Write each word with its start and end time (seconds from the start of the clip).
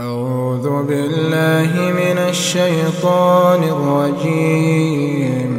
أعوذ 0.00 0.86
بالله 0.88 1.70
من 1.92 2.18
الشيطان 2.18 3.62
الرجيم. 3.62 5.52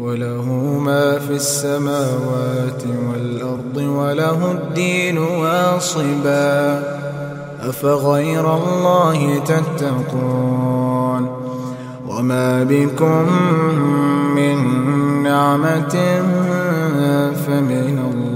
وله 0.00 0.44
ما 0.84 1.18
في 1.18 1.30
السماوات 1.30 2.82
والأرض 3.10 3.76
وله 3.76 4.52
الدين 4.52 5.18
واصبا. 5.18 6.82
أفغير 7.60 8.54
الله 8.54 9.38
تتقون. 9.38 11.28
وما 12.08 12.64
بكم 12.64 13.26
من 14.36 14.56
نعمة 15.22 15.96
فمن 17.46 17.98
الله. 18.14 18.35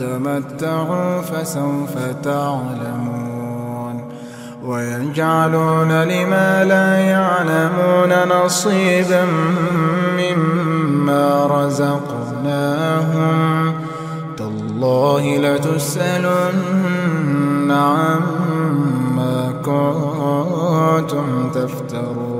فتمتعوا 0.00 1.20
فسوف 1.20 1.94
تعلمون. 2.22 4.04
ويجعلون 4.64 6.02
لما 6.02 6.64
لا 6.64 6.98
يعلمون 6.98 8.28
نصيبا 8.28 9.26
مما 10.18 11.46
رزقناهم. 11.46 13.26
تالله 14.36 15.38
لتسألن 15.38 16.50
عما 17.70 19.52
كنتم 19.64 21.50
تفترون. 21.54 22.39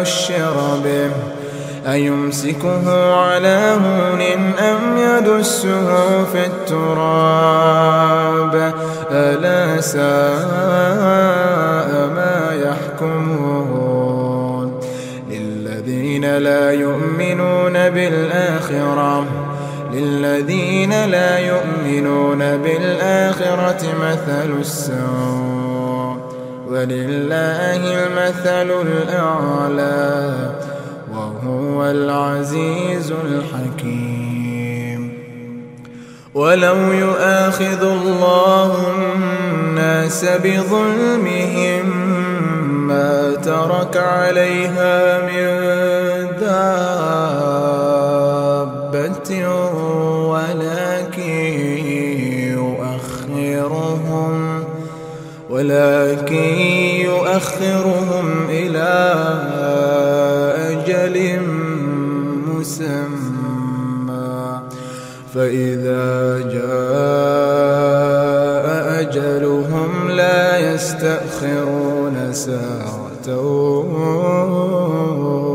بشر 0.00 0.56
به 0.84 1.10
أيمسكه 1.92 3.14
على 3.14 3.76
هون 3.84 4.20
أم 4.58 4.96
يدسه 4.96 6.24
في 6.24 6.46
التراب؟ 6.46 7.74
ألا 9.10 9.80
ساء 9.80 10.00
ما 12.16 12.50
يحكمون؟ 12.64 14.00
للذين 15.30 16.38
لا 16.38 16.72
يؤمنون 16.72 17.72
بالآخرة 17.72 19.26
للذين 19.92 21.04
لا 21.04 21.38
يؤمنون 21.38 22.38
بالآخرة 22.38 23.82
مثل 24.00 24.50
السوء. 24.60 25.69
ولله 26.70 27.82
المثل 28.06 28.70
الأعلى 28.86 30.34
وهو 31.12 31.84
العزيز 31.86 33.12
الحكيم. 33.24 35.12
ولو 36.34 36.92
يؤاخذ 36.92 37.82
الله 37.82 38.72
الناس 38.94 40.24
بظلمهم 40.24 41.86
ما 42.86 43.34
ترك 43.34 43.96
عليها 43.96 45.18
من 45.26 45.50
دابة 46.40 47.70
ولكن 50.30 51.29
ولكن 55.60 56.56
يؤخرهم 57.04 58.48
إلى 58.48 58.96
أجل 60.72 61.16
مسمى. 62.48 64.40
فإذا 65.34 66.08
جاء 66.38 66.60
أجلهم 69.00 69.90
لا 70.10 70.72
يستأخرون 70.72 72.16
ساعة 72.32 73.28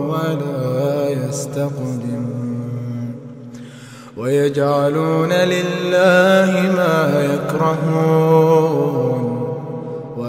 ولا 0.09 1.09
يستقدمون. 1.09 3.15
ويجعلون 4.17 5.33
لله 5.33 6.51
ما 6.77 6.97
يكرهون. 7.33 8.54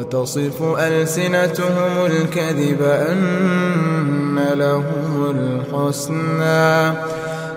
وتصف 0.06 0.62
ألسنتهم 0.62 2.06
الكذب 2.06 2.82
أن 2.82 4.38
لهم 4.54 5.34
الحسنى. 5.34 6.94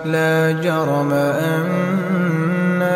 لا 0.04 0.52
جرم 0.62 1.12
أن 1.12 1.62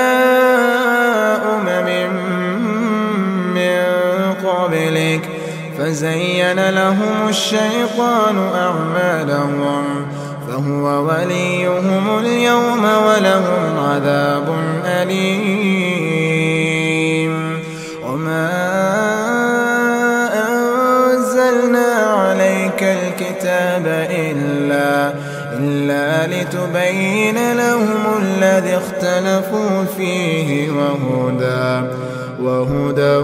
قبلك 5.00 5.22
فزين 5.78 6.70
لهم 6.70 7.28
الشيطان 7.28 8.38
أعمالهم 8.54 10.06
فهو 10.48 10.84
وليهم 11.08 12.18
اليوم 12.18 12.84
ولهم 12.84 13.78
عذاب 13.78 14.54
أليم 14.86 16.20
وما 18.06 18.50
أنزلنا 20.48 21.88
عليك 21.94 22.82
الكتاب 22.82 23.86
إلا 24.10 25.14
إلا 25.58 26.26
لتبين 26.26 27.52
لهم 27.52 28.02
الذي 28.22 28.76
اختلفوا 28.76 29.84
فيه 29.96 30.70
وهدى 30.70 31.88
وهدى 32.42 33.16